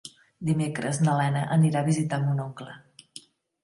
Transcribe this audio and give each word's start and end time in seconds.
Dimecres 0.47 1.01
na 1.03 1.19
Lena 1.21 1.45
anirà 1.59 1.85
a 1.87 1.89
visitar 1.93 2.23
mon 2.27 2.45
oncle. 2.51 2.77